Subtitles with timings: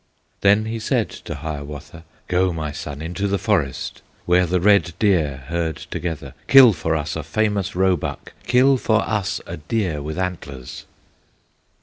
[0.39, 5.43] Then he said to Hiawatha: "Go, my son, into the forest, Where the red deer
[5.45, 10.87] herd together, Kill for us a famous roebuck, Kill for us a deer with antlers!"